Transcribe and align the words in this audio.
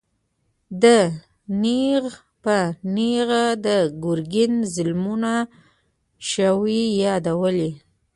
ده 0.81 0.99
نېغ 1.61 2.05
په 2.43 2.57
نېغه 2.95 3.43
د 3.65 3.67
ګرګين 4.03 4.53
ظلمونه 4.73 5.33
نه 5.45 5.49
شوای 6.29 6.81
يادولای. 7.03 7.71